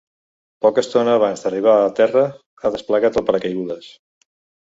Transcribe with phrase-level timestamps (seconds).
[0.65, 2.23] Poca estona abans d’arribar a terra
[2.63, 3.93] ha desplegat el paracaigudes.